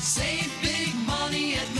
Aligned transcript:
Save 0.00 0.50
big 0.62 0.94
money 1.06 1.54
at. 1.54 1.76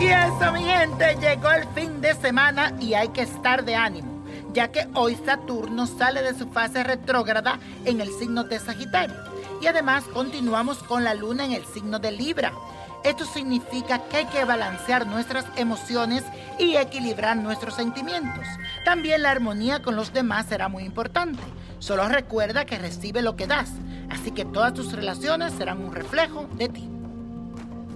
Y 0.00 0.06
eso, 0.06 0.52
mi 0.54 0.64
gente, 0.64 1.14
llegó 1.20 1.50
el 1.50 1.68
fin 1.74 2.00
de 2.00 2.14
semana 2.14 2.72
y 2.80 2.94
hay 2.94 3.08
que 3.08 3.20
estar 3.20 3.66
de 3.66 3.74
ánimo, 3.74 4.24
ya 4.54 4.72
que 4.72 4.88
hoy 4.94 5.14
Saturno 5.26 5.86
sale 5.86 6.22
de 6.22 6.32
su 6.38 6.48
fase 6.48 6.82
retrógrada 6.82 7.60
en 7.84 8.00
el 8.00 8.10
signo 8.10 8.44
de 8.44 8.58
Sagitario. 8.58 9.14
Y 9.60 9.66
además 9.66 10.04
continuamos 10.04 10.78
con 10.78 11.04
la 11.04 11.12
luna 11.12 11.44
en 11.44 11.52
el 11.52 11.66
signo 11.66 11.98
de 11.98 12.12
Libra. 12.12 12.54
Esto 13.02 13.24
significa 13.24 13.98
que 14.08 14.18
hay 14.18 14.26
que 14.26 14.44
balancear 14.44 15.06
nuestras 15.06 15.46
emociones 15.56 16.22
y 16.58 16.76
equilibrar 16.76 17.36
nuestros 17.36 17.74
sentimientos. 17.74 18.44
También 18.84 19.22
la 19.22 19.30
armonía 19.30 19.80
con 19.80 19.96
los 19.96 20.12
demás 20.12 20.46
será 20.46 20.68
muy 20.68 20.84
importante. 20.84 21.42
Solo 21.78 22.06
recuerda 22.08 22.66
que 22.66 22.78
recibe 22.78 23.22
lo 23.22 23.36
que 23.36 23.46
das, 23.46 23.70
así 24.10 24.32
que 24.32 24.44
todas 24.44 24.74
tus 24.74 24.92
relaciones 24.92 25.54
serán 25.54 25.82
un 25.82 25.94
reflejo 25.94 26.46
de 26.56 26.68
ti. 26.68 26.88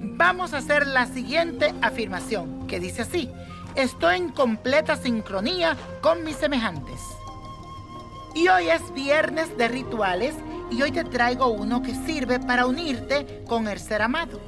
Vamos 0.00 0.54
a 0.54 0.58
hacer 0.58 0.86
la 0.86 1.04
siguiente 1.04 1.74
afirmación, 1.82 2.66
que 2.66 2.80
dice 2.80 3.02
así, 3.02 3.30
estoy 3.74 4.16
en 4.16 4.30
completa 4.30 4.96
sincronía 4.96 5.76
con 6.00 6.24
mis 6.24 6.36
semejantes. 6.36 7.00
Y 8.34 8.48
hoy 8.48 8.70
es 8.70 8.94
viernes 8.94 9.58
de 9.58 9.68
rituales 9.68 10.34
y 10.70 10.80
hoy 10.80 10.90
te 10.90 11.04
traigo 11.04 11.48
uno 11.48 11.82
que 11.82 11.94
sirve 11.94 12.40
para 12.40 12.66
unirte 12.66 13.44
con 13.46 13.68
el 13.68 13.78
ser 13.78 14.00
amado. 14.00 14.40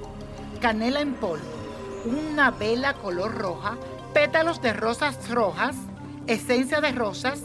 Canela 0.60 1.00
en 1.00 1.14
polvo, 1.14 1.44
una 2.04 2.50
vela 2.50 2.94
color 2.94 3.32
roja, 3.36 3.76
pétalos 4.12 4.60
de 4.60 4.72
rosas 4.72 5.30
rojas, 5.30 5.76
esencia 6.26 6.80
de 6.80 6.90
rosas 6.90 7.42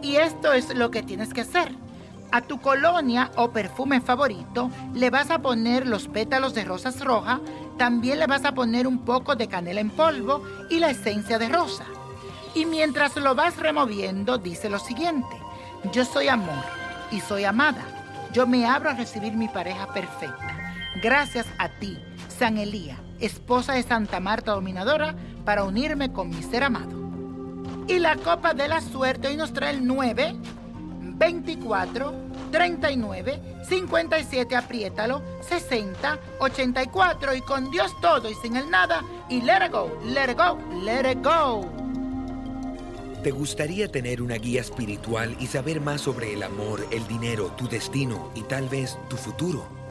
y 0.00 0.16
esto 0.16 0.54
es 0.54 0.74
lo 0.74 0.90
que 0.90 1.02
tienes 1.02 1.34
que 1.34 1.42
hacer. 1.42 1.70
A 2.32 2.40
tu 2.40 2.60
colonia 2.60 3.30
o 3.36 3.50
perfume 3.50 4.00
favorito 4.00 4.70
le 4.94 5.10
vas 5.10 5.30
a 5.30 5.40
poner 5.40 5.86
los 5.86 6.08
pétalos 6.08 6.54
de 6.54 6.64
rosas 6.64 7.04
rojas, 7.04 7.40
también 7.76 8.18
le 8.18 8.26
vas 8.26 8.44
a 8.46 8.52
poner 8.52 8.86
un 8.86 9.04
poco 9.04 9.36
de 9.36 9.48
canela 9.48 9.80
en 9.80 9.90
polvo 9.90 10.42
y 10.70 10.78
la 10.78 10.90
esencia 10.90 11.38
de 11.38 11.50
rosa. 11.50 11.84
Y 12.54 12.64
mientras 12.64 13.16
lo 13.16 13.34
vas 13.34 13.58
removiendo, 13.58 14.38
dice 14.38 14.70
lo 14.70 14.78
siguiente, 14.78 15.36
yo 15.92 16.06
soy 16.06 16.28
amor 16.28 16.64
y 17.10 17.20
soy 17.20 17.44
amada. 17.44 17.84
Yo 18.32 18.46
me 18.46 18.66
abro 18.66 18.90
a 18.90 18.94
recibir 18.94 19.34
mi 19.34 19.48
pareja 19.48 19.92
perfecta. 19.92 20.74
Gracias 21.02 21.46
a 21.58 21.68
ti, 21.68 21.98
San 22.38 22.58
Elía, 22.58 22.98
esposa 23.18 23.72
de 23.72 23.82
Santa 23.82 24.20
Marta 24.20 24.52
Dominadora, 24.52 25.14
para 25.44 25.64
unirme 25.64 26.12
con 26.12 26.28
mi 26.28 26.42
ser 26.42 26.64
amado. 26.64 26.92
Y 27.88 27.98
la 27.98 28.16
copa 28.16 28.52
de 28.52 28.68
la 28.68 28.80
suerte 28.80 29.28
hoy 29.28 29.36
nos 29.36 29.52
trae 29.52 29.70
el 29.70 29.86
9, 29.86 30.34
24, 31.00 32.12
39, 32.50 33.40
57, 33.66 34.54
apriétalo, 34.54 35.22
60, 35.40 36.18
84 36.40 37.34
y 37.34 37.40
con 37.40 37.70
Dios 37.70 37.98
todo 38.00 38.30
y 38.30 38.34
sin 38.34 38.56
el 38.56 38.70
nada 38.70 39.02
y 39.30 39.40
let 39.40 39.66
it 39.66 39.72
go, 39.72 39.98
let 40.04 40.30
it 40.30 40.36
go, 40.36 40.58
let 40.82 41.10
it 41.10 41.24
go. 41.24 41.62
¿Te 43.22 43.30
gustaría 43.30 43.90
tener 43.90 44.20
una 44.20 44.36
guía 44.36 44.60
espiritual 44.60 45.36
y 45.40 45.46
saber 45.46 45.80
más 45.80 46.02
sobre 46.02 46.34
el 46.34 46.42
amor, 46.42 46.86
el 46.90 47.08
dinero, 47.08 47.46
tu 47.56 47.66
destino 47.66 48.30
y 48.34 48.42
tal 48.42 48.68
vez 48.68 48.98
tu 49.08 49.16
futuro? 49.16 49.85